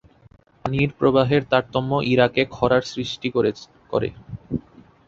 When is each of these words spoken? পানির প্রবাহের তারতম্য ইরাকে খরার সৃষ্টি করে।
পানির 0.55 0.89
প্রবাহের 0.99 1.43
তারতম্য 1.51 1.91
ইরাকে 2.05 2.41
খরার 2.51 2.83
সৃষ্টি 2.91 3.27
করে। 3.33 3.51